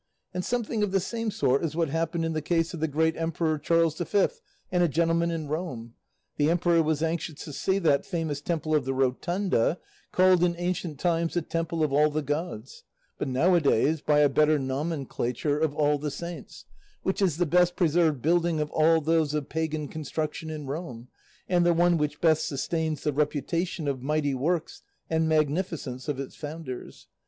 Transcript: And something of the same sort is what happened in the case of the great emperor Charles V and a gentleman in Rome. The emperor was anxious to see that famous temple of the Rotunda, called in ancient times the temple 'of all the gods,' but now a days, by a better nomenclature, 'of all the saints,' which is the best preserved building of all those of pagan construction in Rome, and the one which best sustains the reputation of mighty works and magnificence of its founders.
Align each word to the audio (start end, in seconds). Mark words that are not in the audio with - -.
And 0.33 0.43
something 0.43 0.81
of 0.81 0.91
the 0.91 0.99
same 0.99 1.29
sort 1.29 1.63
is 1.63 1.75
what 1.75 1.89
happened 1.89 2.25
in 2.25 2.33
the 2.33 2.41
case 2.41 2.73
of 2.73 2.79
the 2.79 2.87
great 2.87 3.15
emperor 3.15 3.59
Charles 3.59 3.99
V 3.99 4.27
and 4.71 4.81
a 4.81 4.87
gentleman 4.87 5.29
in 5.29 5.47
Rome. 5.47 5.93
The 6.37 6.49
emperor 6.49 6.81
was 6.81 7.03
anxious 7.03 7.43
to 7.43 7.53
see 7.53 7.77
that 7.77 8.03
famous 8.07 8.41
temple 8.41 8.73
of 8.73 8.83
the 8.83 8.95
Rotunda, 8.95 9.77
called 10.11 10.43
in 10.43 10.55
ancient 10.57 10.99
times 10.99 11.35
the 11.35 11.43
temple 11.43 11.83
'of 11.83 11.93
all 11.93 12.09
the 12.09 12.23
gods,' 12.23 12.83
but 13.19 13.27
now 13.27 13.53
a 13.53 13.61
days, 13.61 14.01
by 14.01 14.21
a 14.21 14.27
better 14.27 14.57
nomenclature, 14.57 15.59
'of 15.59 15.75
all 15.75 15.99
the 15.99 16.09
saints,' 16.09 16.65
which 17.03 17.21
is 17.21 17.37
the 17.37 17.45
best 17.45 17.75
preserved 17.75 18.23
building 18.23 18.59
of 18.59 18.71
all 18.71 19.01
those 19.01 19.35
of 19.35 19.49
pagan 19.49 19.87
construction 19.87 20.49
in 20.49 20.65
Rome, 20.65 21.09
and 21.47 21.63
the 21.63 21.75
one 21.75 21.99
which 21.99 22.19
best 22.19 22.47
sustains 22.47 23.03
the 23.03 23.13
reputation 23.13 23.87
of 23.87 24.01
mighty 24.01 24.33
works 24.33 24.81
and 25.11 25.29
magnificence 25.29 26.07
of 26.07 26.19
its 26.19 26.35
founders. 26.35 27.05